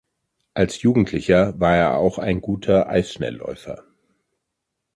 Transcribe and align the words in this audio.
Als 0.55 0.81
Jugendlicher 0.81 1.59
war 1.59 1.77
er 1.77 1.97
auch 1.97 2.17
ein 2.17 2.41
guter 2.41 2.89
Eisschnellläufer. 2.89 3.83